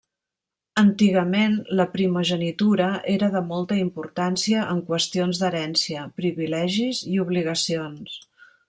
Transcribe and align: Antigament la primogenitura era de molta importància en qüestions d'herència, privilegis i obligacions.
Antigament 0.83 1.57
la 1.81 1.85
primogenitura 1.97 2.87
era 3.17 3.31
de 3.37 3.43
molta 3.53 3.79
importància 3.83 4.67
en 4.75 4.83
qüestions 4.91 5.45
d'herència, 5.45 6.11
privilegis 6.23 7.05
i 7.15 7.25
obligacions. 7.29 8.23